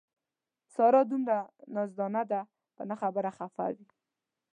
ساره 0.73 1.01
دومره 1.09 1.37
نازدان 1.75 2.13
ده 2.31 2.41
په 2.75 2.81
نه 2.89 2.95
خبره 3.01 3.29
خپه 3.37 3.65
وي. 3.75 3.87